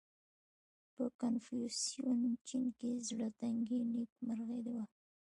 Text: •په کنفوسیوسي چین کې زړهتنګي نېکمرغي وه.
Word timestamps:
•په 0.95 1.05
کنفوسیوسي 1.21 2.31
چین 2.47 2.65
کې 2.79 2.89
زړهتنګي 3.07 3.79
نېکمرغي 3.93 4.59
وه. 4.73 4.83